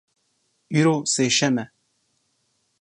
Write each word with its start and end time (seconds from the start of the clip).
Îro 0.79 0.95
sêşem 1.11 1.55
e. 1.65 1.65